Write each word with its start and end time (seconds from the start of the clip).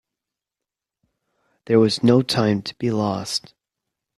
There 1.65 1.79
was 1.79 2.01
no 2.01 2.23
time 2.23 2.63
to 2.63 2.75
be 2.79 2.89
lost. 2.89 3.53